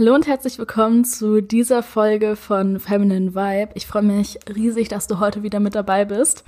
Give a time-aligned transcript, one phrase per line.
[0.00, 3.72] Hallo und herzlich willkommen zu dieser Folge von Feminine Vibe.
[3.74, 6.42] Ich freue mich riesig, dass du heute wieder mit dabei bist.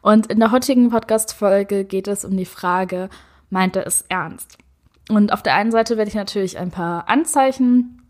[0.00, 3.10] Und in der heutigen Podcast-Folge geht es um die Frage,
[3.50, 4.56] meint er es ernst?
[5.10, 8.00] Und auf der einen Seite werde ich natürlich ein paar Anzeichen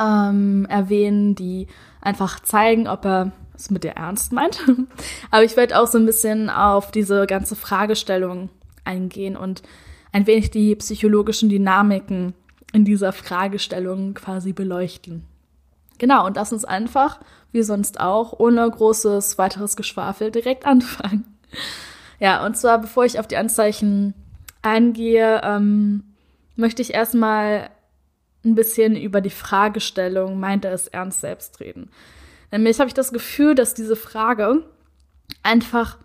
[0.00, 1.68] ähm, erwähnen, die
[2.00, 4.66] einfach zeigen, ob er es mit dir ernst meint.
[5.30, 8.50] Aber ich werde auch so ein bisschen auf diese ganze Fragestellung
[8.84, 9.62] eingehen und
[10.10, 12.34] ein wenig die psychologischen Dynamiken
[12.74, 15.24] in dieser Fragestellung quasi beleuchten.
[15.98, 17.20] Genau, und lass uns einfach,
[17.52, 21.24] wie sonst auch, ohne großes weiteres Geschwafel direkt anfangen.
[22.18, 24.14] Ja, und zwar, bevor ich auf die Anzeichen
[24.62, 26.02] eingehe, ähm,
[26.56, 27.70] möchte ich erstmal
[28.44, 31.90] ein bisschen über die Fragestellung, meint er es ernst selbst reden.
[32.50, 34.64] Nämlich habe ich das Gefühl, dass diese Frage
[35.42, 35.98] einfach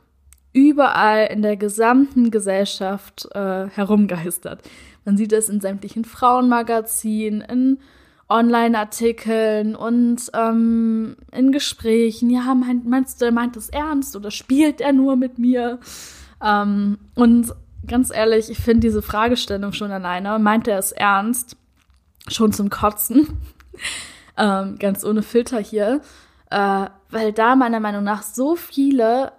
[0.53, 4.61] überall in der gesamten Gesellschaft äh, herumgeistert.
[5.05, 7.79] Man sieht es in sämtlichen Frauenmagazinen, in
[8.29, 12.29] Online-Artikeln und ähm, in Gesprächen.
[12.29, 15.79] Ja, mein, meinst du, er meint es ernst oder spielt er nur mit mir?
[16.43, 17.53] Ähm, und
[17.87, 21.57] ganz ehrlich, ich finde diese Fragestellung schon alleine, meint er es ernst?
[22.27, 23.39] Schon zum Kotzen.
[24.37, 26.01] ähm, ganz ohne Filter hier.
[26.51, 29.31] Äh, weil da meiner Meinung nach so viele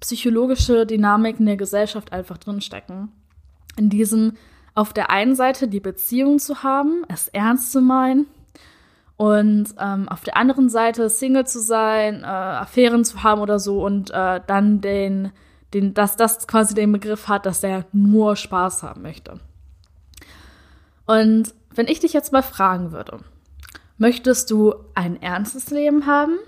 [0.00, 3.10] psychologische Dynamiken der Gesellschaft einfach drinstecken.
[3.78, 4.34] In diesem
[4.74, 8.26] auf der einen Seite die Beziehung zu haben, es ernst zu meinen
[9.16, 13.84] und ähm, auf der anderen Seite Single zu sein, äh, Affären zu haben oder so
[13.84, 15.30] und äh, dann den,
[15.72, 19.38] den, dass das quasi den Begriff hat, dass er nur Spaß haben möchte.
[21.06, 23.18] Und wenn ich dich jetzt mal fragen würde,
[23.98, 26.38] möchtest du ein ernstes Leben haben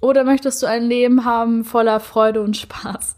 [0.00, 3.16] oder möchtest du ein Leben haben voller Freude und Spaß?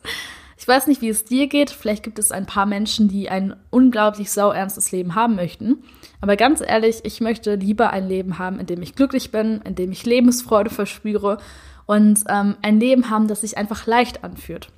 [0.66, 1.70] Ich weiß nicht, wie es dir geht.
[1.70, 5.84] Vielleicht gibt es ein paar Menschen, die ein unglaublich sauernstes Leben haben möchten.
[6.20, 9.76] Aber ganz ehrlich, ich möchte lieber ein Leben haben, in dem ich glücklich bin, in
[9.76, 11.38] dem ich Lebensfreude verspüre
[11.86, 14.70] und ähm, ein Leben haben, das sich einfach leicht anfühlt.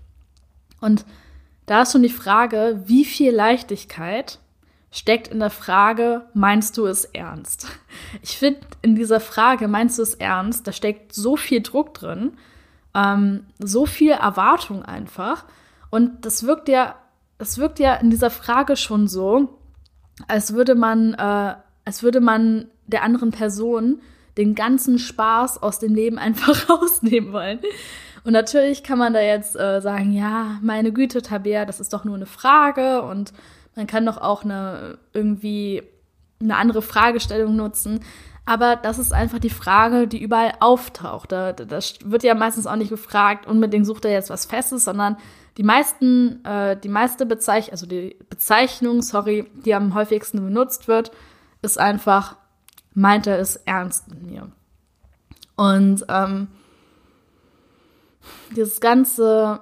[0.83, 1.07] Und
[1.65, 4.41] da ist schon die Frage, wie viel Leichtigkeit
[4.91, 7.67] steckt in der Frage, meinst du es ernst?
[8.21, 12.33] Ich finde, in dieser Frage, meinst du es ernst, da steckt so viel Druck drin,
[12.95, 15.47] ähm, so viel Erwartung einfach.
[15.91, 16.97] Und das wirkt ja,
[17.39, 19.59] das wirkt ja in dieser Frage schon so,
[20.27, 21.55] als würde man, äh,
[21.85, 24.01] als würde man der anderen Person
[24.37, 27.61] den ganzen Spaß aus dem Leben einfach rausnehmen wollen.
[28.25, 32.05] Und natürlich kann man da jetzt äh, sagen, ja, meine Güte, Tabea, das ist doch
[32.05, 33.33] nur eine Frage und
[33.75, 35.83] man kann doch auch eine irgendwie
[36.41, 38.01] eine andere Fragestellung nutzen.
[38.49, 41.33] Aber das ist einfach die Frage, die überall auftaucht.
[41.33, 45.19] Da, das wird ja meistens auch nicht gefragt, unbedingt sucht er jetzt was Festes, sondern
[45.59, 51.11] die meisten, äh, die meiste Bezeichnung, also die Bezeichnung, sorry, die am häufigsten benutzt wird,
[51.61, 52.37] ist einfach,
[52.95, 54.51] meint er es ernst mit mir.
[55.55, 56.47] Und ähm,
[58.57, 59.61] dieses ganze,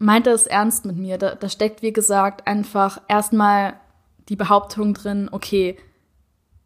[0.00, 3.74] meint er es ernst mit mir, da, da steckt, wie gesagt, einfach erstmal
[4.28, 5.78] die Behauptung drin, okay,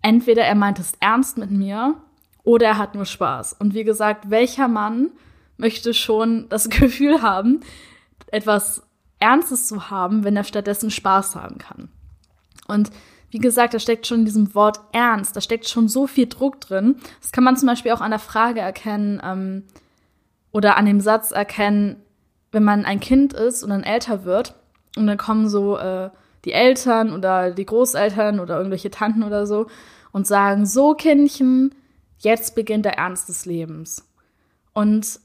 [0.02, 1.94] entweder er meint es ernst mit mir
[2.44, 3.54] oder er hat nur Spaß.
[3.54, 5.10] Und wie gesagt, welcher Mann
[5.56, 7.60] möchte schon das Gefühl haben,
[8.28, 8.82] etwas
[9.18, 11.88] Ernstes zu haben, wenn er stattdessen Spaß haben kann.
[12.66, 12.90] Und
[13.30, 16.60] wie gesagt, da steckt schon in diesem Wort ernst, da steckt schon so viel Druck
[16.60, 16.96] drin.
[17.20, 19.64] Das kann man zum Beispiel auch an der Frage erkennen ähm,
[20.52, 21.96] oder an dem Satz erkennen,
[22.52, 24.54] wenn man ein Kind ist und dann älter wird
[24.96, 26.10] und dann kommen so äh,
[26.44, 29.66] die Eltern oder die Großeltern oder irgendwelche Tanten oder so
[30.12, 31.74] und sagen, so Kindchen,
[32.18, 34.08] jetzt beginnt der Ernst des Lebens.
[34.72, 35.20] Und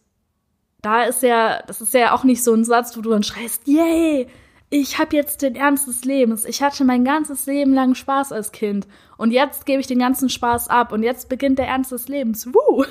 [0.81, 3.67] da ist ja, das ist ja auch nicht so ein Satz, wo du dann schreist,
[3.67, 4.27] yay,
[4.69, 6.45] ich habe jetzt den Ernst des Lebens.
[6.45, 8.87] Ich hatte mein ganzes Leben lang Spaß als Kind
[9.17, 12.47] und jetzt gebe ich den ganzen Spaß ab und jetzt beginnt der Ernst des Lebens.
[12.47, 12.83] Wuh!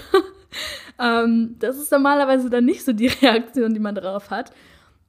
[1.01, 4.53] ähm, das ist normalerweise dann nicht so die Reaktion, die man darauf hat.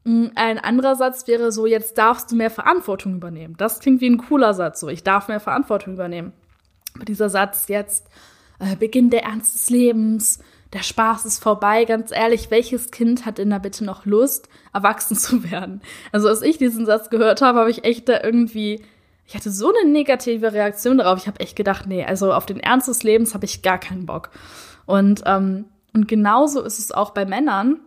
[0.03, 3.55] Mm, ein anderer Satz wäre so, jetzt darfst du mehr Verantwortung übernehmen.
[3.57, 6.33] Das klingt wie ein cooler Satz, so, ich darf mehr Verantwortung übernehmen.
[6.95, 8.07] Aber dieser Satz jetzt,
[8.59, 10.39] äh, Beginn der Ernst des Lebens,
[10.73, 11.85] der Spaß ist vorbei.
[11.85, 15.81] Ganz ehrlich, welches Kind hat in der Bitte noch Lust, erwachsen zu werden?
[16.11, 18.83] Also als ich diesen Satz gehört habe, habe ich echt da irgendwie,
[19.25, 21.19] ich hatte so eine negative Reaktion darauf.
[21.19, 24.05] Ich habe echt gedacht, nee, also auf den Ernst des Lebens habe ich gar keinen
[24.05, 24.31] Bock.
[24.85, 27.79] Und ähm, Und genauso ist es auch bei Männern,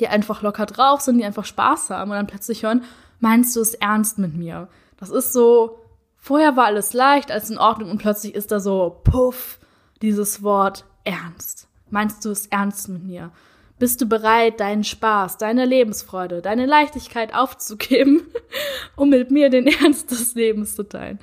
[0.00, 2.84] die einfach locker drauf sind, die einfach Spaß haben und dann plötzlich hören,
[3.20, 4.68] meinst du es ernst mit mir?
[4.98, 5.80] Das ist so,
[6.16, 9.58] vorher war alles leicht, alles in Ordnung und plötzlich ist da so, puff,
[10.00, 11.68] dieses Wort ernst.
[11.90, 13.30] Meinst du es ernst mit mir?
[13.78, 18.22] Bist du bereit, deinen Spaß, deine Lebensfreude, deine Leichtigkeit aufzugeben,
[18.96, 21.18] um mit mir den Ernst des Lebens zu teilen?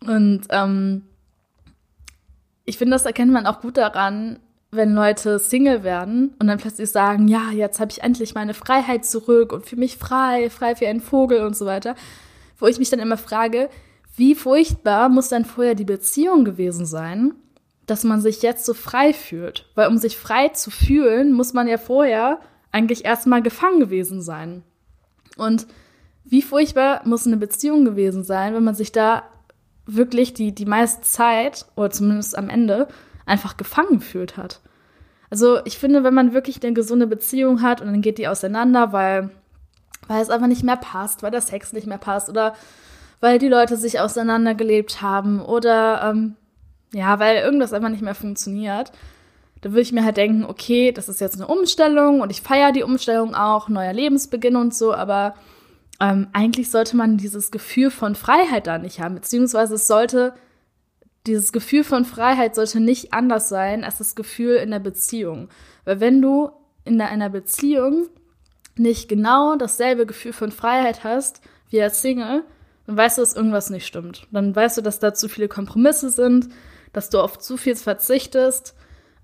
[0.00, 1.06] Und ähm,
[2.64, 4.40] ich finde, das erkennt man auch gut daran,
[4.70, 9.04] wenn Leute Single werden und dann plötzlich sagen, ja, jetzt habe ich endlich meine Freiheit
[9.04, 11.94] zurück und für mich frei, frei wie ein Vogel und so weiter,
[12.58, 13.68] wo ich mich dann immer frage,
[14.16, 17.34] wie furchtbar muss dann vorher die Beziehung gewesen sein,
[17.86, 19.68] dass man sich jetzt so frei fühlt?
[19.74, 22.40] Weil um sich frei zu fühlen, muss man ja vorher
[22.72, 24.62] eigentlich erstmal gefangen gewesen sein.
[25.36, 25.66] Und
[26.24, 29.22] wie furchtbar muss eine Beziehung gewesen sein, wenn man sich da
[29.86, 32.88] wirklich die, die meiste Zeit, oder zumindest am Ende,
[33.26, 34.60] einfach gefangen gefühlt hat.
[35.28, 38.92] Also ich finde, wenn man wirklich eine gesunde Beziehung hat und dann geht die auseinander,
[38.92, 39.30] weil,
[40.06, 42.54] weil es einfach nicht mehr passt, weil der Sex nicht mehr passt oder
[43.20, 46.36] weil die Leute sich auseinandergelebt haben oder ähm,
[46.92, 48.92] ja, weil irgendwas einfach nicht mehr funktioniert,
[49.62, 52.72] da würde ich mir halt denken, okay, das ist jetzt eine Umstellung und ich feiere
[52.72, 55.34] die Umstellung auch, neuer Lebensbeginn und so, aber
[55.98, 60.34] ähm, eigentlich sollte man dieses Gefühl von Freiheit da nicht haben, beziehungsweise es sollte,
[61.26, 65.48] dieses Gefühl von Freiheit sollte nicht anders sein als das Gefühl in der Beziehung.
[65.84, 66.50] Weil wenn du
[66.84, 68.08] in einer Beziehung
[68.76, 71.40] nicht genau dasselbe Gefühl von Freiheit hast
[71.70, 72.44] wie als Single,
[72.86, 74.26] dann weißt du, dass irgendwas nicht stimmt.
[74.30, 76.48] Dann weißt du, dass da zu viele Kompromisse sind,
[76.92, 78.74] dass du auf zu viel verzichtest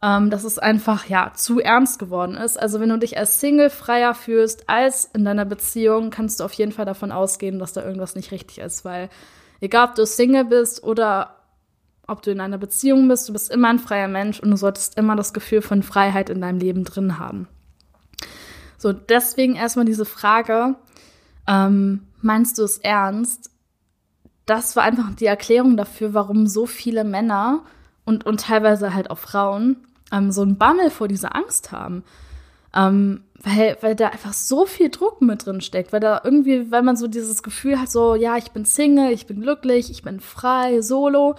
[0.02, 2.60] ähm, dass es einfach ja zu ernst geworden ist.
[2.60, 6.52] Also wenn du dich als Single freier fühlst als in deiner Beziehung, kannst du auf
[6.54, 9.08] jeden Fall davon ausgehen, dass da irgendwas nicht richtig ist, weil
[9.60, 11.36] egal ob du Single bist oder
[12.06, 14.98] ob du in einer Beziehung bist, du bist immer ein freier Mensch und du solltest
[14.98, 17.48] immer das Gefühl von Freiheit in deinem Leben drin haben.
[18.76, 20.74] So, deswegen erstmal diese Frage,
[21.46, 23.50] ähm, meinst du es ernst?
[24.44, 27.62] Das war einfach die Erklärung dafür, warum so viele Männer
[28.04, 29.76] und, und teilweise halt auch Frauen
[30.10, 32.02] ähm, so einen Bammel vor dieser Angst haben.
[32.74, 36.82] Ähm, weil, weil da einfach so viel Druck mit drin steckt, weil da irgendwie, weil
[36.82, 40.20] man so dieses Gefühl hat, so, ja, ich bin Single, ich bin glücklich, ich bin
[40.20, 41.34] frei, solo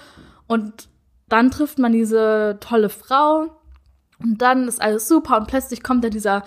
[0.48, 0.90] und
[1.30, 3.48] dann trifft man diese tolle Frau
[4.20, 6.44] und dann ist alles super und plötzlich kommt da dieser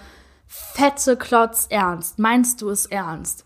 [0.46, 2.18] fette Klotz ernst.
[2.18, 3.44] Meinst du es ernst?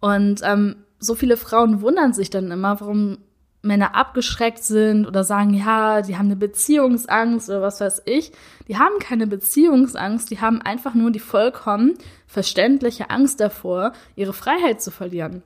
[0.00, 3.18] Und ähm, so viele Frauen wundern sich dann immer, warum
[3.62, 8.32] Männer abgeschreckt sind oder sagen, ja, die haben eine Beziehungsangst oder was weiß ich.
[8.68, 11.94] Die haben keine Beziehungsangst, die haben einfach nur die vollkommen
[12.26, 15.42] verständliche Angst davor, ihre Freiheit zu verlieren.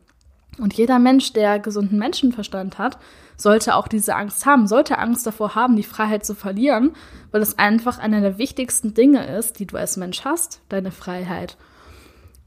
[0.58, 2.98] Und jeder Mensch, der gesunden Menschenverstand hat,
[3.42, 6.92] sollte auch diese Angst haben, sollte Angst davor haben, die Freiheit zu verlieren,
[7.30, 11.56] weil es einfach einer der wichtigsten Dinge ist, die du als Mensch hast, deine Freiheit.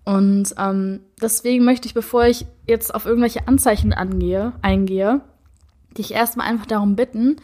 [0.05, 5.21] Und ähm, deswegen möchte ich, bevor ich jetzt auf irgendwelche Anzeichen angehe, eingehe,
[5.97, 7.37] dich erstmal einfach darum bitten,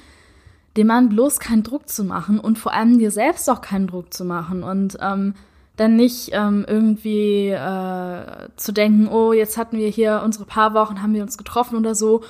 [0.77, 4.13] dem Mann bloß keinen Druck zu machen und vor allem dir selbst auch keinen Druck
[4.13, 5.33] zu machen und ähm,
[5.75, 11.01] dann nicht ähm, irgendwie äh, zu denken, oh, jetzt hatten wir hier unsere paar Wochen,
[11.01, 12.21] haben wir uns getroffen oder so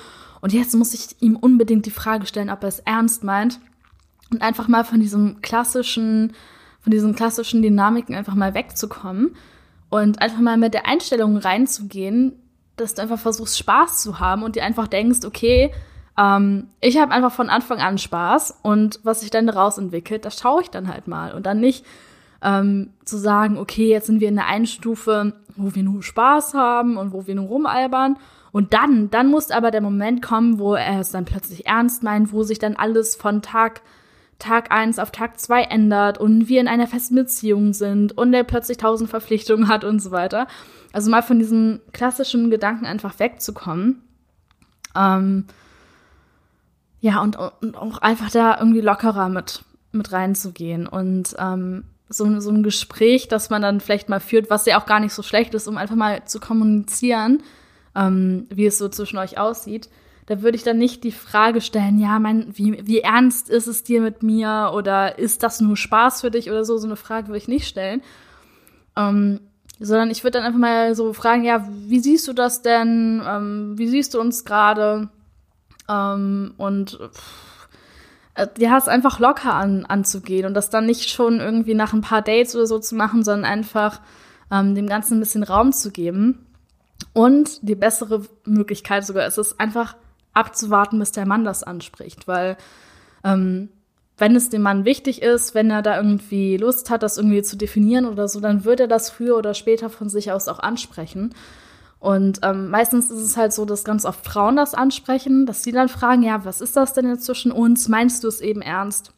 [0.42, 3.60] und jetzt muss ich ihm unbedingt die Frage stellen, ob er es ernst meint
[4.30, 6.32] und einfach mal von diesem klassischen,
[6.80, 9.36] von diesen klassischen Dynamiken einfach mal wegzukommen
[9.88, 12.32] und einfach mal mit der Einstellung reinzugehen,
[12.76, 15.72] dass du einfach versuchst, Spaß zu haben und dir einfach denkst, okay,
[16.18, 20.40] ähm, ich habe einfach von Anfang an Spaß und was sich dann daraus entwickelt, das
[20.40, 21.34] schaue ich dann halt mal.
[21.34, 21.86] Und dann nicht
[22.42, 26.54] ähm, zu sagen, okay, jetzt sind wir in der einen Stufe, wo wir nur Spaß
[26.54, 28.16] haben und wo wir nur rumalbern
[28.52, 32.32] und dann, dann muss aber der Moment kommen, wo er es dann plötzlich ernst meint,
[32.32, 33.82] wo sich dann alles von Tag
[34.38, 38.42] Tag eins auf Tag zwei ändert und wir in einer festen Beziehung sind und er
[38.42, 40.48] plötzlich tausend Verpflichtungen hat und so weiter.
[40.92, 44.02] Also mal von diesem klassischen Gedanken einfach wegzukommen.
[44.96, 45.46] Ähm,
[47.00, 50.88] ja, und, und auch einfach da irgendwie lockerer mit, mit reinzugehen.
[50.88, 54.86] Und ähm, so, so ein Gespräch, das man dann vielleicht mal führt, was ja auch
[54.86, 57.42] gar nicht so schlecht ist, um einfach mal zu kommunizieren,
[57.94, 59.88] ähm, wie es so zwischen euch aussieht,
[60.26, 63.82] da würde ich dann nicht die Frage stellen, ja, mein, wie, wie ernst ist es
[63.82, 67.28] dir mit mir oder ist das nur Spaß für dich oder so, so eine Frage
[67.28, 68.02] würde ich nicht stellen.
[68.96, 69.40] Ähm,
[69.80, 73.20] sondern ich würde dann einfach mal so fragen, ja, wie siehst du das denn?
[73.26, 75.08] Ähm, wie siehst du uns gerade?
[75.88, 77.00] Ähm, und
[78.34, 82.00] äh, ja, es einfach locker an, anzugehen und das dann nicht schon irgendwie nach ein
[82.00, 84.00] paar Dates oder so zu machen, sondern einfach
[84.52, 86.41] ähm, dem Ganzen ein bisschen Raum zu geben.
[87.12, 89.96] Und die bessere Möglichkeit sogar ist es einfach
[90.32, 92.56] abzuwarten, bis der Mann das anspricht, weil
[93.22, 93.68] ähm,
[94.18, 97.56] wenn es dem Mann wichtig ist, wenn er da irgendwie Lust hat, das irgendwie zu
[97.56, 101.34] definieren oder so, dann wird er das früher oder später von sich aus auch ansprechen.
[101.98, 105.72] Und ähm, meistens ist es halt so, dass ganz oft Frauen das ansprechen, dass sie
[105.72, 107.88] dann fragen, ja, was ist das denn jetzt zwischen uns?
[107.88, 109.12] Meinst du es eben ernst?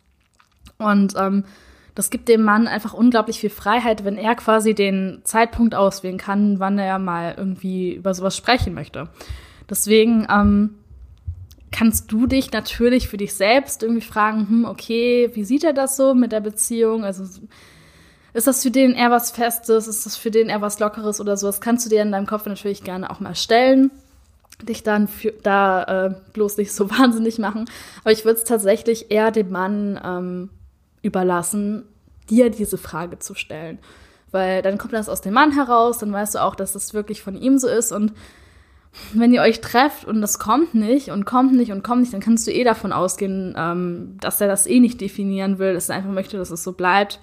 [0.78, 1.44] Und ähm,
[1.94, 6.58] das gibt dem Mann einfach unglaublich viel Freiheit, wenn er quasi den Zeitpunkt auswählen kann,
[6.58, 9.08] wann er mal irgendwie über sowas sprechen möchte.
[9.70, 10.74] Deswegen ähm,
[11.70, 15.96] kannst du dich natürlich für dich selbst irgendwie fragen, hm, okay, wie sieht er das
[15.96, 17.04] so mit der Beziehung?
[17.04, 17.24] Also
[18.32, 19.86] ist das für den eher was Festes?
[19.86, 21.46] Ist das für den eher was Lockeres oder so?
[21.46, 23.92] Das kannst du dir in deinem Kopf natürlich gerne auch mal stellen.
[24.62, 27.66] Dich dann für, da äh, bloß nicht so wahnsinnig machen.
[28.02, 30.50] Aber ich würde es tatsächlich eher dem Mann ähm,
[31.04, 31.84] überlassen,
[32.30, 33.78] dir diese Frage zu stellen.
[34.30, 37.22] Weil dann kommt das aus dem Mann heraus, dann weißt du auch, dass das wirklich
[37.22, 38.12] von ihm so ist und
[39.12, 42.20] wenn ihr euch trefft und das kommt nicht und kommt nicht und kommt nicht, dann
[42.20, 45.96] kannst du eh davon ausgehen, ähm, dass er das eh nicht definieren will, dass er
[45.96, 47.18] einfach möchte, dass es so bleibt.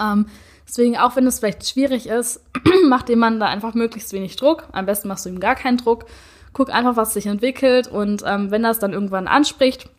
[0.00, 0.26] Ähm,
[0.66, 2.40] deswegen, auch wenn es vielleicht schwierig ist,
[2.88, 4.68] macht dem Mann da einfach möglichst wenig Druck.
[4.72, 6.06] Am besten machst du ihm gar keinen Druck.
[6.52, 9.90] Guck einfach, was sich entwickelt und ähm, wenn es dann irgendwann anspricht,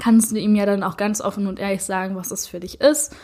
[0.00, 2.80] kannst du ihm ja dann auch ganz offen und ehrlich sagen, was es für dich
[2.80, 3.14] ist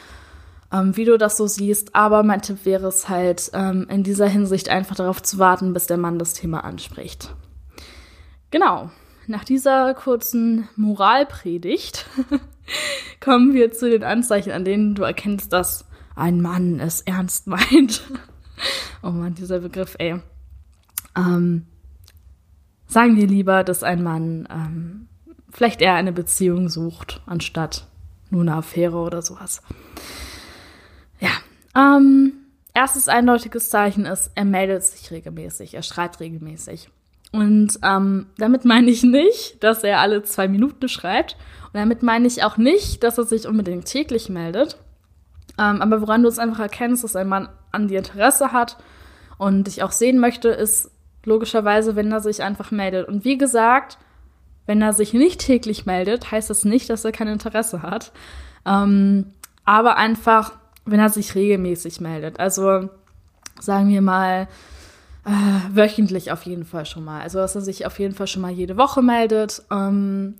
[0.73, 1.95] ähm, wie du das so siehst.
[1.95, 5.87] Aber mein Tipp wäre es halt, ähm, in dieser Hinsicht einfach darauf zu warten, bis
[5.87, 7.35] der Mann das Thema anspricht.
[8.51, 8.91] Genau.
[9.29, 12.07] Nach dieser kurzen Moralpredigt
[13.21, 15.87] kommen wir zu den Anzeichen, an denen du erkennst, dass
[16.17, 18.03] ein Mann es ernst meint.
[19.03, 20.21] oh man, dieser Begriff, ey.
[21.17, 21.67] Ähm,
[22.87, 25.09] sagen wir lieber, dass ein Mann ähm,
[25.53, 27.87] vielleicht eher eine Beziehung sucht, anstatt
[28.31, 29.63] nur eine Affäre oder sowas.
[31.75, 32.33] Ähm,
[32.75, 36.89] erstes eindeutiges Zeichen ist, er meldet sich regelmäßig, er schreibt regelmäßig.
[37.33, 41.37] Und ähm, damit meine ich nicht, dass er alle zwei Minuten schreibt.
[41.73, 44.77] Und damit meine ich auch nicht, dass er sich unbedingt täglich meldet.
[45.59, 48.77] Ähm, aber woran du es einfach erkennst, dass ein Mann an dir Interesse hat
[49.39, 50.91] und dich auch sehen möchte, ist
[51.25, 53.09] logischerweise, wenn er sich einfach meldet.
[53.09, 53.97] Und wie gesagt,
[54.67, 58.13] wenn er sich nicht täglich meldet, heißt das nicht, dass er kein Interesse hat.
[58.65, 59.27] Ähm,
[59.65, 60.53] aber einfach,
[60.85, 62.39] wenn er sich regelmäßig meldet.
[62.41, 62.89] Also
[63.61, 64.49] sagen wir mal
[65.25, 65.31] äh,
[65.77, 67.21] wöchentlich auf jeden Fall schon mal.
[67.23, 70.35] Also dass er sich auf jeden Fall schon mal jede Woche meldet ähm,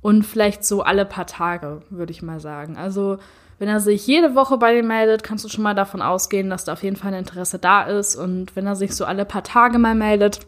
[0.00, 2.76] und vielleicht so alle paar Tage, würde ich mal sagen.
[2.76, 3.18] Also
[3.58, 6.64] wenn er sich jede Woche bei dir meldet, kannst du schon mal davon ausgehen, dass
[6.64, 8.16] da auf jeden Fall ein Interesse da ist.
[8.16, 10.40] Und wenn er sich so alle paar Tage mal meldet,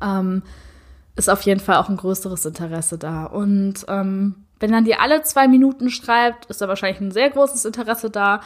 [0.00, 0.42] ähm,
[1.16, 3.24] ist auf jeden Fall auch ein größeres Interesse da.
[3.24, 7.64] Und ähm, wenn er dir alle zwei Minuten schreibt, ist da wahrscheinlich ein sehr großes
[7.64, 8.40] Interesse da.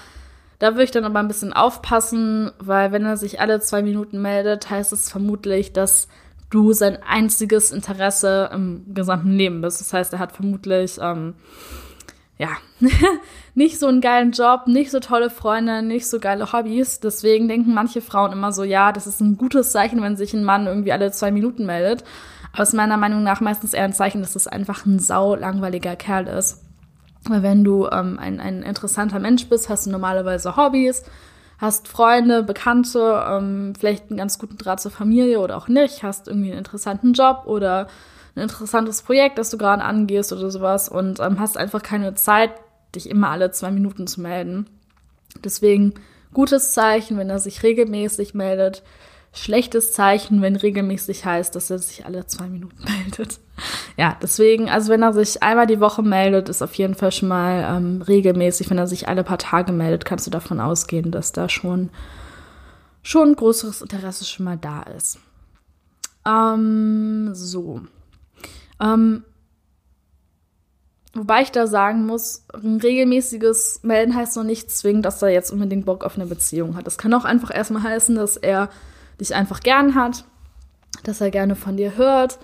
[0.58, 4.22] Da würde ich dann aber ein bisschen aufpassen, weil wenn er sich alle zwei Minuten
[4.22, 6.08] meldet, heißt es vermutlich, dass
[6.48, 9.80] du sein einziges Interesse im gesamten Leben bist.
[9.80, 11.34] Das heißt, er hat vermutlich, ähm,
[12.38, 12.48] ja,
[13.54, 17.00] nicht so einen geilen Job, nicht so tolle Freunde, nicht so geile Hobbys.
[17.00, 20.44] Deswegen denken manche Frauen immer so, ja, das ist ein gutes Zeichen, wenn sich ein
[20.44, 22.04] Mann irgendwie alle zwei Minuten meldet
[22.56, 26.26] aus meiner Meinung nach meistens eher ein Zeichen, dass es einfach ein sau langweiliger Kerl
[26.26, 26.62] ist.
[27.24, 31.04] Weil wenn du ähm, ein, ein interessanter Mensch bist, hast du normalerweise Hobbys,
[31.58, 36.28] hast Freunde, Bekannte, ähm, vielleicht einen ganz guten Draht zur Familie oder auch nicht, hast
[36.28, 37.88] irgendwie einen interessanten Job oder
[38.34, 42.50] ein interessantes Projekt, das du gerade angehst oder sowas und ähm, hast einfach keine Zeit,
[42.94, 44.66] dich immer alle zwei Minuten zu melden.
[45.44, 45.94] Deswegen
[46.32, 48.82] gutes Zeichen, wenn er sich regelmäßig meldet,
[49.36, 53.38] schlechtes Zeichen, wenn regelmäßig heißt, dass er sich alle zwei Minuten meldet.
[53.96, 57.28] Ja, deswegen, also wenn er sich einmal die Woche meldet, ist auf jeden Fall schon
[57.28, 58.70] mal ähm, regelmäßig.
[58.70, 61.90] Wenn er sich alle paar Tage meldet, kannst du davon ausgehen, dass da schon,
[63.02, 65.18] schon ein größeres Interesse schon mal da ist.
[66.26, 67.82] Ähm, so.
[68.80, 69.24] Ähm,
[71.16, 75.50] Wobei ich da sagen muss, ein regelmäßiges Melden heißt noch nicht zwingend, dass er jetzt
[75.50, 76.86] unbedingt Bock auf eine Beziehung hat.
[76.86, 78.68] Das kann auch einfach erstmal heißen, dass er
[79.20, 80.24] dich einfach gern hat,
[81.04, 82.38] dass er gerne von dir hört.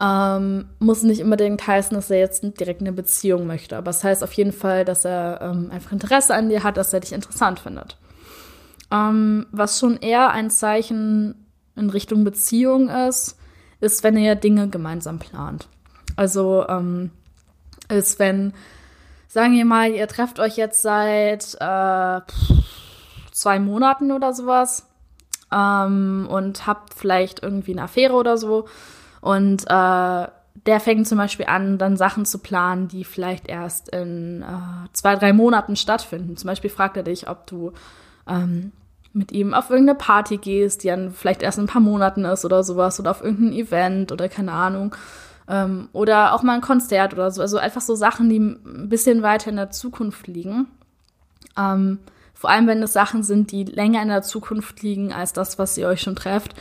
[0.00, 3.76] Ähm, muss nicht unbedingt heißen, dass er jetzt direkt eine Beziehung möchte.
[3.76, 6.92] Aber es heißt auf jeden Fall, dass er ähm, einfach Interesse an dir hat, dass
[6.92, 7.96] er dich interessant findet.
[8.90, 13.38] Ähm, was schon eher ein Zeichen in Richtung Beziehung ist,
[13.80, 15.68] ist, wenn ihr Dinge gemeinsam plant.
[16.16, 17.10] Also ähm,
[17.88, 18.52] ist, wenn,
[19.28, 22.20] sagen wir mal, ihr trefft euch jetzt seit äh,
[23.32, 24.86] zwei Monaten oder sowas
[25.54, 28.66] ähm, und habt vielleicht irgendwie eine Affäre oder so.
[29.20, 30.26] Und äh,
[30.66, 35.16] der fängt zum Beispiel an, dann Sachen zu planen, die vielleicht erst in äh, zwei,
[35.16, 36.36] drei Monaten stattfinden.
[36.36, 37.72] Zum Beispiel fragt er dich, ob du
[38.28, 38.72] ähm,
[39.12, 42.44] mit ihm auf irgendeine Party gehst, die dann vielleicht erst in ein paar Monaten ist
[42.44, 44.94] oder sowas, oder auf irgendein Event oder keine Ahnung.
[45.48, 47.42] Ähm, oder auch mal ein Konzert oder so.
[47.42, 50.66] Also einfach so Sachen, die ein bisschen weiter in der Zukunft liegen.
[51.56, 51.98] Ähm,
[52.44, 55.78] vor allem, wenn es Sachen sind, die länger in der Zukunft liegen als das, was
[55.78, 56.54] ihr euch schon trefft,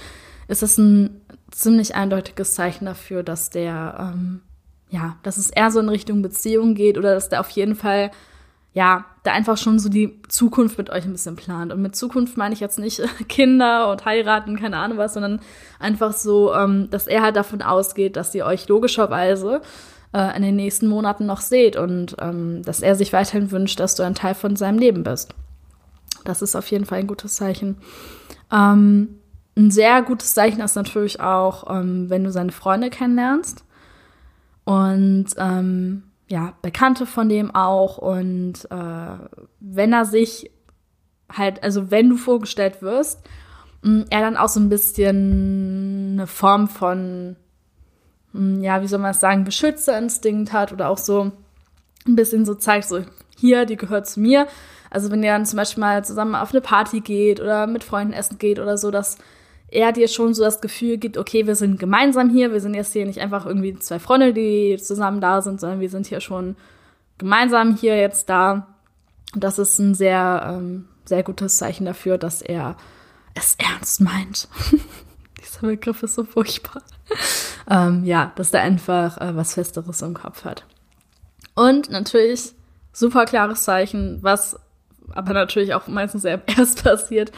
[0.47, 1.19] ist es ein
[1.51, 4.39] ziemlich eindeutiges Zeichen dafür, dass der, ähm,
[4.89, 8.11] ja, dass es eher so in Richtung Beziehung geht oder dass der auf jeden Fall
[8.71, 11.73] ja, da einfach schon so die Zukunft mit euch ein bisschen plant.
[11.73, 15.41] Und mit Zukunft meine ich jetzt nicht Kinder und heiraten, keine Ahnung was, sondern
[15.81, 19.61] einfach so, ähm, dass er halt davon ausgeht, dass ihr euch logischerweise
[20.13, 23.95] äh, in den nächsten Monaten noch seht und ähm, dass er sich weiterhin wünscht, dass
[23.95, 25.35] du ein Teil von seinem Leben bist.
[26.23, 27.77] Das ist auf jeden Fall ein gutes Zeichen.
[28.51, 29.19] Ähm,
[29.55, 33.63] ein sehr gutes Zeichen ist natürlich auch, ähm, wenn du seine Freunde kennenlernst.
[34.63, 37.97] Und ähm, ja, Bekannte von dem auch.
[37.97, 39.17] Und äh,
[39.59, 40.51] wenn er sich
[41.31, 43.19] halt, also wenn du vorgestellt wirst,
[43.83, 47.35] mm, er dann auch so ein bisschen eine Form von,
[48.33, 51.31] mm, ja, wie soll man es sagen, Beschützerinstinkt hat oder auch so
[52.07, 53.01] ein bisschen so zeigt, so
[53.37, 54.47] hier, die gehört zu mir.
[54.93, 58.13] Also wenn ihr dann zum Beispiel mal zusammen auf eine Party geht oder mit Freunden
[58.13, 59.17] essen geht oder so, dass
[59.73, 62.93] er dir schon so das Gefühl gibt, okay, wir sind gemeinsam hier, wir sind jetzt
[62.93, 66.55] hier nicht einfach irgendwie zwei Freunde, die zusammen da sind, sondern wir sind hier schon
[67.17, 68.67] gemeinsam hier jetzt da.
[69.33, 72.75] Und das ist ein sehr, ähm, sehr gutes Zeichen dafür, dass er
[73.33, 74.47] es ernst meint.
[75.41, 76.83] Dieser Begriff ist so furchtbar.
[77.69, 80.65] ähm, ja, dass er einfach äh, was Festeres im Kopf hat.
[81.55, 82.53] Und natürlich
[82.91, 84.59] super klares Zeichen, was
[85.13, 87.31] aber natürlich auch meistens erst passiert,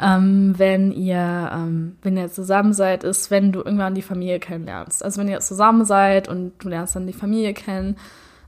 [0.00, 5.04] ähm, wenn ihr, ähm, wenn ihr zusammen seid, ist, wenn du irgendwann die Familie kennenlernst.
[5.04, 7.96] Also wenn ihr zusammen seid und du lernst dann die Familie kennen,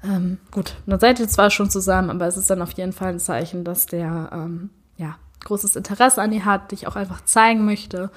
[0.02, 3.08] ähm, gut, dann seid ihr zwar schon zusammen, aber es ist dann auf jeden Fall
[3.08, 7.64] ein Zeichen, dass der ähm, ja großes Interesse an dir hat, dich auch einfach zeigen
[7.64, 8.10] möchte.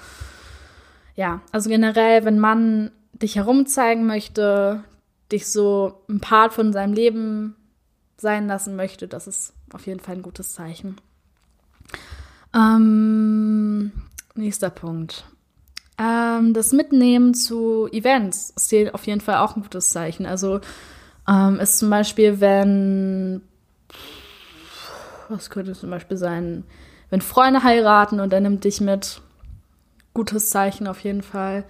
[1.16, 4.84] Ja, also generell, wenn man dich herumzeigen möchte,
[5.32, 7.56] dich so ein Part von seinem Leben
[8.18, 10.98] sein lassen möchte, das ist auf jeden Fall ein gutes Zeichen.
[12.56, 13.92] Ähm,
[14.36, 15.26] nächster Punkt.
[15.98, 20.26] Ähm, das Mitnehmen zu Events ist auf jeden Fall auch ein gutes Zeichen.
[20.26, 20.62] Also
[21.28, 23.42] ähm, ist zum Beispiel, wenn,
[25.30, 26.64] was könnte zum Beispiel sein,
[27.10, 29.22] wenn Freunde heiraten und er nimmt dich mit,
[30.14, 31.66] gutes Zeichen auf jeden Fall.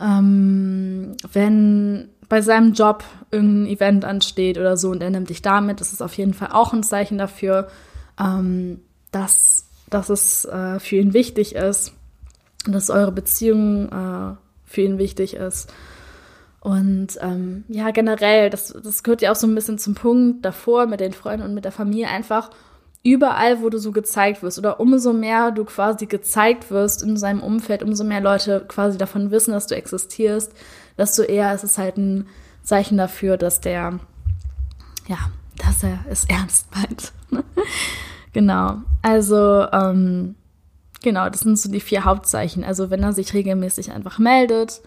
[0.00, 5.80] Ähm, wenn bei seinem Job irgendein Event ansteht oder so und er nimmt dich damit,
[5.80, 7.68] ist es auf jeden Fall auch ein Zeichen dafür,
[8.18, 11.92] ähm, dass dass es äh, für ihn wichtig ist,
[12.64, 15.72] dass eure Beziehung äh, für ihn wichtig ist.
[16.60, 20.86] Und ähm, ja, generell, das, das gehört ja auch so ein bisschen zum Punkt davor
[20.86, 22.50] mit den Freunden und mit der Familie, einfach
[23.02, 27.42] überall, wo du so gezeigt wirst oder umso mehr du quasi gezeigt wirst in seinem
[27.42, 30.52] Umfeld, umso mehr Leute quasi davon wissen, dass du existierst,
[30.98, 32.26] desto eher ist es halt ein
[32.62, 33.98] Zeichen dafür, dass der,
[35.08, 35.18] ja,
[35.56, 37.12] dass er es ernst meint.
[38.32, 38.76] Genau.
[39.02, 40.36] Also, ähm,
[41.02, 42.64] genau, das sind so die vier Hauptzeichen.
[42.64, 44.82] Also, wenn er sich regelmäßig einfach meldet,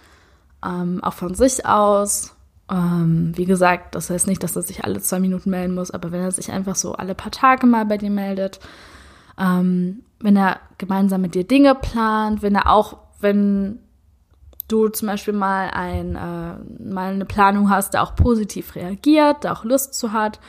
[0.65, 2.33] ähm, auch von sich aus.
[2.71, 6.12] Ähm, wie gesagt, das heißt nicht, dass er sich alle zwei Minuten melden muss, aber
[6.12, 8.60] wenn er sich einfach so alle paar Tage mal bei dir meldet,
[9.38, 13.80] ähm, wenn er gemeinsam mit dir Dinge plant, wenn er auch, wenn
[14.69, 19.54] du zum Beispiel mal, ein, äh, mal eine Planung hast, der auch positiv reagiert, der
[19.54, 20.39] auch Lust zu hat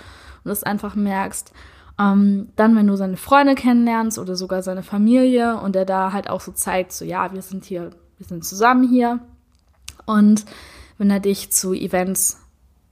[0.44, 1.53] und das einfach merkst,
[1.98, 6.29] ähm, dann, wenn du seine Freunde kennenlernst oder sogar seine Familie und er da halt
[6.29, 9.20] auch so zeigt, so ja, wir sind hier, wir sind zusammen hier.
[10.07, 10.44] Und
[10.99, 12.39] wenn er dich zu Events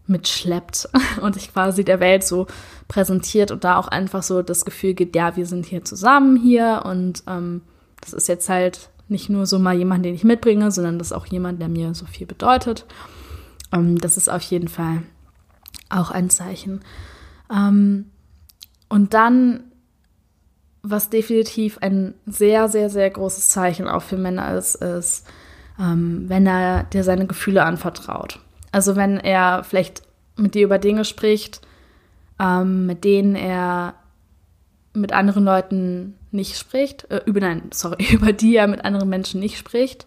[0.07, 0.89] mitschleppt
[1.21, 2.47] und dich quasi der Welt so
[2.89, 6.83] präsentiert und da auch einfach so das Gefühl gibt, ja, wir sind hier zusammen hier
[6.85, 7.63] und ähm,
[8.01, 11.13] das ist jetzt halt nicht nur so mal jemand, den ich mitbringe, sondern das ist
[11.13, 12.87] auch jemand, der mir so viel bedeutet.
[13.73, 15.03] Ähm, das ist auf jeden Fall
[15.89, 16.81] auch ein Zeichen.
[17.53, 18.11] Ähm,
[18.89, 19.65] und dann,
[20.83, 25.27] was definitiv ein sehr, sehr, sehr großes Zeichen auch für Männer ist, ist,
[25.83, 28.39] ähm, wenn er dir seine Gefühle anvertraut.
[28.71, 30.03] Also wenn er vielleicht
[30.37, 31.61] mit dir über Dinge spricht,
[32.41, 33.95] ähm, mit denen er
[34.95, 39.41] mit anderen Leuten nicht spricht, äh, über nein, sorry, über die er mit anderen Menschen
[39.41, 40.07] nicht spricht,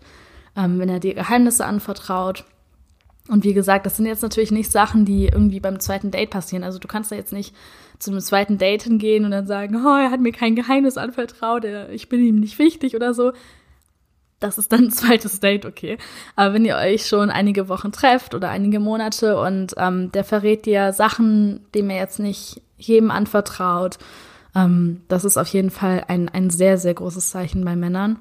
[0.56, 2.46] ähm, wenn er dir Geheimnisse anvertraut.
[3.28, 6.64] Und wie gesagt, das sind jetzt natürlich nicht Sachen, die irgendwie beim zweiten Date passieren.
[6.64, 7.56] Also du kannst da jetzt nicht
[7.98, 11.66] zu einem zweiten Date hingehen und dann sagen, oh, er hat mir kein Geheimnis anvertraut,
[11.92, 13.32] ich bin ihm nicht wichtig oder so.
[14.46, 15.98] Das ist dann ein zweites Date, okay.
[16.36, 20.66] Aber wenn ihr euch schon einige Wochen trefft oder einige Monate und ähm, der verrät
[20.68, 23.98] dir Sachen, die mir jetzt nicht jedem anvertraut,
[24.54, 28.20] ähm, das ist auf jeden Fall ein, ein sehr, sehr großes Zeichen bei Männern.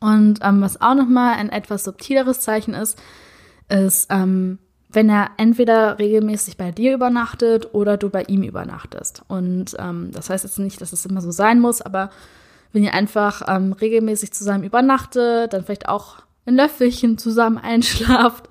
[0.00, 3.00] Und ähm, was auch nochmal ein etwas subtileres Zeichen ist,
[3.68, 4.58] ist, ähm,
[4.90, 9.22] wenn er entweder regelmäßig bei dir übernachtet oder du bei ihm übernachtest.
[9.28, 12.10] Und ähm, das heißt jetzt nicht, dass es immer so sein muss, aber
[12.72, 18.48] wenn ihr einfach ähm, regelmäßig zusammen übernachtet, dann vielleicht auch ein Löffelchen zusammen einschlaft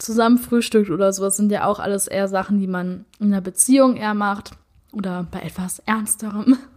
[0.00, 3.96] zusammen frühstückt oder sowas, sind ja auch alles eher Sachen, die man in einer Beziehung
[3.96, 4.52] eher macht
[4.92, 6.56] oder bei etwas Ernsterem.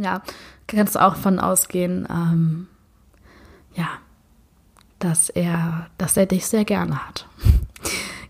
[0.00, 0.22] Ja,
[0.68, 2.68] kannst du auch von ausgehen, ähm,
[3.74, 3.88] ja,
[5.00, 7.26] dass er, dass er dich sehr gerne hat.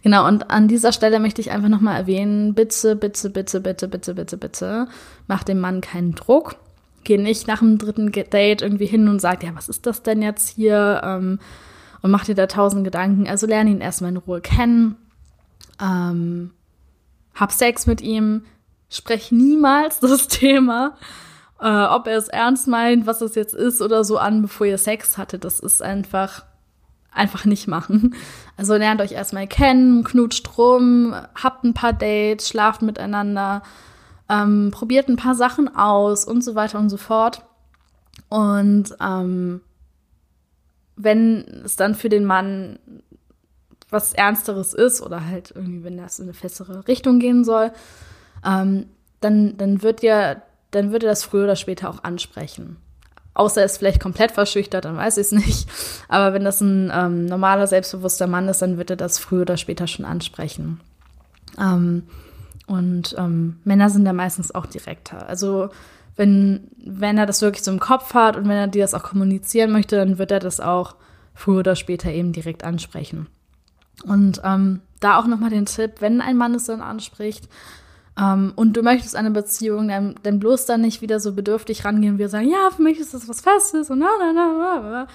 [0.01, 4.15] Genau, und an dieser Stelle möchte ich einfach nochmal erwähnen, bitte, bitte, bitte, bitte, bitte,
[4.15, 4.89] bitte, bitte,
[5.27, 6.55] mach dem Mann keinen Druck.
[7.09, 10.21] Geh nicht nach dem dritten Date irgendwie hin und sag, ja, was ist das denn
[10.21, 11.01] jetzt hier?
[11.03, 11.39] Ähm,
[12.03, 13.27] und mach dir da tausend Gedanken.
[13.27, 14.95] Also lerne ihn erstmal in Ruhe kennen.
[15.81, 16.51] Ähm,
[17.35, 18.43] hab Sex mit ihm.
[18.91, 20.99] Sprech niemals das Thema,
[21.63, 24.77] äh, ob er es ernst meint, was es jetzt ist oder so an, bevor ihr
[24.77, 25.45] Sex hattet.
[25.45, 26.45] Das ist einfach
[27.11, 28.17] einfach nicht machen.
[28.59, 33.63] Also lernt euch erstmal kennen, knutscht rum, habt ein paar Dates, schlaft miteinander,
[34.29, 37.43] ähm, probiert ein paar Sachen aus und so weiter und so fort.
[38.29, 39.61] Und ähm,
[40.97, 42.79] wenn es dann für den Mann
[43.91, 47.73] was Ernsteres ist oder halt irgendwie, wenn das in eine festere Richtung gehen soll,
[48.45, 48.87] ähm,
[49.21, 52.77] dann, dann wird ja, dann wird er das früher oder später auch ansprechen.
[53.35, 55.69] Außer er ist vielleicht komplett verschüchtert, dann weiß ich es nicht.
[56.09, 59.57] Aber wenn das ein ähm, normaler, selbstbewusster Mann ist, dann wird er das früher oder
[59.57, 60.81] später schon ansprechen.
[61.59, 62.03] Ähm,
[62.69, 65.29] und ähm, Männer sind da meistens auch direkter.
[65.29, 65.71] Also
[66.17, 69.03] wenn, wenn er das wirklich so im Kopf hat und wenn er dir das auch
[69.03, 70.97] kommunizieren möchte, dann wird er das auch
[71.35, 73.27] früher oder später eben direkt ansprechen.
[74.05, 77.49] Und ähm, da auch nochmal den Tipp, wenn ein Mann es dann anspricht,
[78.19, 82.19] ähm, und du möchtest eine Beziehung, dann, dann bloß dann nicht wieder so bedürftig rangehen
[82.19, 85.07] wir sagen, ja, für mich ist das was Festes und na, na, na, na,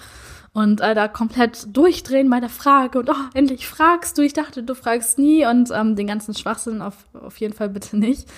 [0.54, 4.62] und äh, da komplett durchdrehen bei der Frage und oh, endlich fragst du, ich dachte,
[4.62, 8.28] du fragst nie und ähm, den ganzen Schwachsinn auf, auf jeden Fall bitte nicht,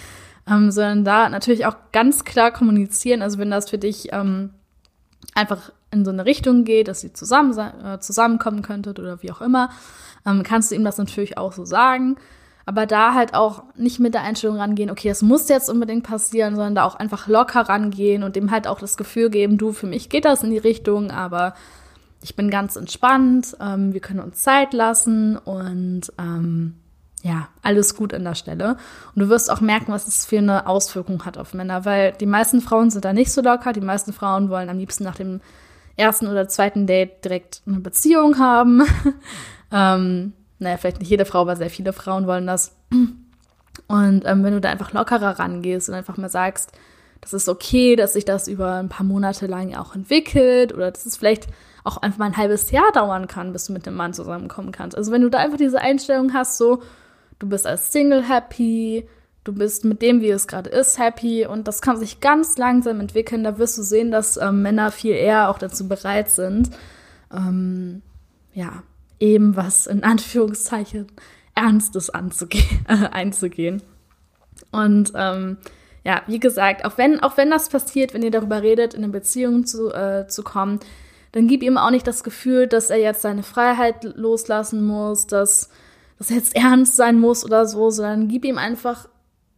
[0.51, 4.51] ähm, sondern da natürlich auch ganz klar kommunizieren, also wenn das für dich ähm,
[5.35, 9.43] einfach in so eine Richtung geht, dass ihr zusammen, äh, zusammenkommen könntet oder wie auch
[9.43, 9.69] immer,
[10.25, 12.17] ähm, kannst du ihm das natürlich auch so sagen.
[12.69, 16.57] Aber da halt auch nicht mit der Einstellung rangehen, okay, es muss jetzt unbedingt passieren,
[16.57, 19.87] sondern da auch einfach locker rangehen und dem halt auch das Gefühl geben, du, für
[19.87, 21.55] mich geht das in die Richtung, aber
[22.23, 26.75] ich bin ganz entspannt, ähm, wir können uns Zeit lassen und ähm,
[27.23, 28.77] ja, alles gut an der Stelle.
[29.15, 32.27] Und du wirst auch merken, was es für eine Auswirkung hat auf Männer, weil die
[32.27, 35.41] meisten Frauen sind da nicht so locker, die meisten Frauen wollen am liebsten nach dem
[35.97, 38.83] ersten oder zweiten Date direkt eine Beziehung haben.
[39.73, 42.77] ähm, naja, vielleicht nicht jede Frau, aber sehr viele Frauen wollen das.
[42.91, 46.73] Und ähm, wenn du da einfach lockerer rangehst und einfach mal sagst,
[47.21, 51.07] das ist okay, dass sich das über ein paar Monate lang auch entwickelt oder dass
[51.07, 51.49] es vielleicht
[51.87, 54.97] auch einfach mal ein halbes Jahr dauern kann, bis du mit dem Mann zusammenkommen kannst.
[54.97, 56.83] Also wenn du da einfach diese Einstellung hast, so,
[57.39, 59.09] du bist als Single happy,
[59.45, 63.01] du bist mit dem, wie es gerade ist, happy und das kann sich ganz langsam
[63.01, 66.71] entwickeln, da wirst du sehen, dass ähm, Männer viel eher auch dazu bereit sind,
[67.33, 68.03] ähm,
[68.53, 68.83] ja,
[69.21, 71.07] eben was in Anführungszeichen
[71.55, 73.83] Ernstes anzugehen, äh, einzugehen.
[74.73, 75.59] Und ähm,
[76.05, 79.13] ja, wie gesagt, auch wenn, auch wenn das passiert, wenn ihr darüber redet, in eine
[79.13, 80.81] Beziehung zu, äh, zu kommen,
[81.37, 85.69] dann gib ihm auch nicht das Gefühl, dass er jetzt seine Freiheit loslassen muss, dass
[86.17, 89.07] das jetzt ernst sein muss oder so, sondern gib ihm einfach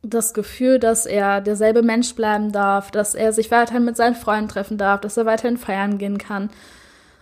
[0.03, 4.49] das Gefühl, dass er derselbe Mensch bleiben darf, dass er sich weiterhin mit seinen Freunden
[4.49, 6.51] treffen darf, dass er weiterhin feiern gehen kann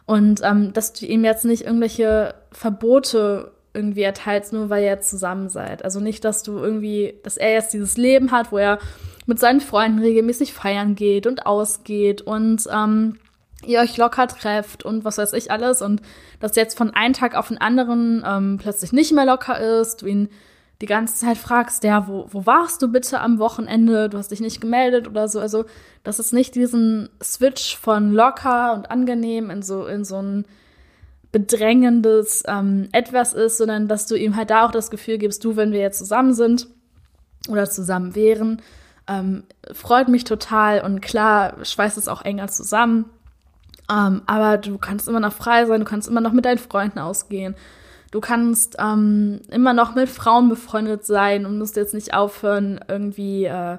[0.07, 5.11] und ähm, dass du ihm jetzt nicht irgendwelche Verbote irgendwie erteilst, nur weil ihr jetzt
[5.11, 5.85] zusammen seid.
[5.85, 8.79] Also nicht, dass du irgendwie, dass er jetzt dieses Leben hat, wo er
[9.27, 13.19] mit seinen Freunden regelmäßig feiern geht und ausgeht und ähm,
[13.67, 16.03] ihr euch locker trefft und was weiß ich alles und
[16.41, 20.07] dass jetzt von einem Tag auf den anderen ähm, plötzlich nicht mehr locker ist, du
[20.07, 20.29] ihn
[20.83, 24.11] die ganze Zeit fragst, ja, wo, wo warst du bitte am Wochenende?
[24.11, 25.41] Du hast dich nicht gemeldet oder so.
[25.41, 25.65] Also,
[26.05, 30.45] dass es nicht diesen Switch von locker und angenehm in so, in so ein
[31.33, 35.57] bedrängendes ähm, Etwas ist, sondern dass du ihm halt da auch das Gefühl gibst, du,
[35.57, 36.69] wenn wir jetzt zusammen sind
[37.49, 38.63] oder zusammen wären,
[39.09, 43.07] ähm, freut mich total und klar schweißt es auch enger zusammen.
[43.91, 46.99] Ähm, aber du kannst immer noch frei sein, du kannst immer noch mit deinen Freunden
[46.99, 47.55] ausgehen.
[48.11, 53.45] Du kannst ähm, immer noch mit Frauen befreundet sein und musst jetzt nicht aufhören, irgendwie,
[53.45, 53.79] äh,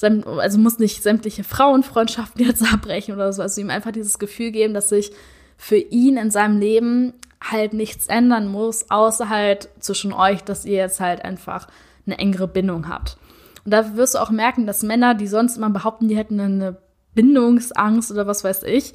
[0.00, 3.42] also musst nicht sämtliche Frauenfreundschaften jetzt abbrechen oder so.
[3.42, 5.12] Also ihm einfach dieses Gefühl geben, dass sich
[5.56, 10.76] für ihn in seinem Leben halt nichts ändern muss, außer halt zwischen euch, dass ihr
[10.76, 11.68] jetzt halt einfach
[12.06, 13.16] eine engere Bindung habt.
[13.64, 16.76] Und da wirst du auch merken, dass Männer, die sonst immer behaupten, die hätten eine
[17.14, 18.92] Bindungsangst oder was weiß ich,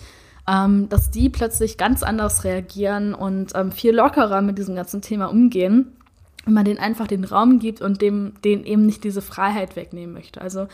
[0.48, 5.26] ähm, dass die plötzlich ganz anders reagieren und ähm, viel lockerer mit diesem ganzen Thema
[5.26, 5.98] umgehen,
[6.46, 10.14] wenn man denen einfach den Raum gibt und dem, denen eben nicht diese Freiheit wegnehmen
[10.14, 10.42] möchte.
[10.42, 10.68] Also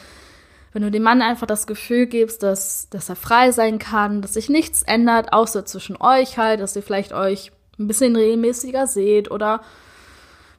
[0.74, 4.34] wenn du dem Mann einfach das Gefühl gibst, dass, dass er frei sein kann, dass
[4.34, 9.32] sich nichts ändert, außer zwischen euch halt, dass ihr vielleicht euch ein bisschen regelmäßiger seht
[9.32, 9.62] oder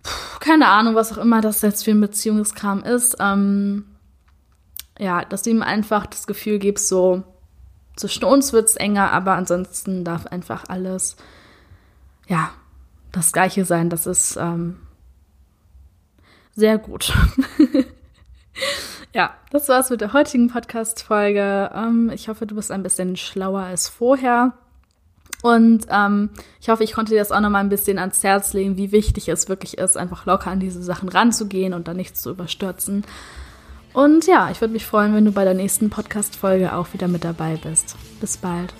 [0.05, 3.87] pff, keine Ahnung, was auch immer das jetzt für ein Beziehungskram ist, ähm,
[4.99, 7.25] ja, dass du ihm einfach das Gefühl gibst, so
[7.97, 11.17] zwischen uns wird es enger, aber ansonsten darf einfach alles,
[12.27, 12.51] ja,
[13.13, 13.91] das Gleiche sein.
[13.91, 14.79] Das ist ähm,
[16.55, 17.13] sehr gut.
[19.15, 21.71] Ja, das war's mit der heutigen Podcast-Folge.
[21.73, 24.55] Ähm, ich hoffe, du bist ein bisschen schlauer als vorher.
[25.41, 26.31] Und ähm,
[26.61, 29.29] ich hoffe, ich konnte dir das auch nochmal ein bisschen ans Herz legen, wie wichtig
[29.29, 33.05] es wirklich ist, einfach locker an diese Sachen ranzugehen und da nichts zu überstürzen.
[33.95, 37.25] Und ja, ich würde mich freuen, wenn du bei der nächsten Podcast-Folge auch wieder mit
[37.25, 37.97] dabei bist.
[38.21, 38.75] Bis bald.